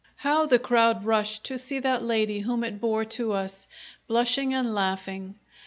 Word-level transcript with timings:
How 0.15 0.47
the 0.47 0.57
crowd 0.57 1.05
rushed 1.05 1.43
to 1.43 1.59
see 1.59 1.77
that 1.77 2.01
lady 2.01 2.39
whom 2.39 2.63
it 2.63 2.81
bore 2.81 3.05
to 3.05 3.33
us, 3.33 3.67
blushing 4.07 4.51
and 4.51 4.73
laughing! 4.73 5.35